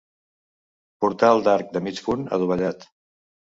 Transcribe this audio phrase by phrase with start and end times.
[1.05, 2.91] Portal d'arc de mig punt adovellat.